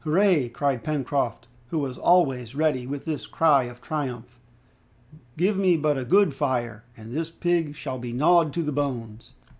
[0.00, 4.40] "Hurrah!" cried Pencroft, who was always ready with this cry of triumph.
[5.36, 9.34] "Give me but a good fire, and this pig shall be gnawed to the bones!"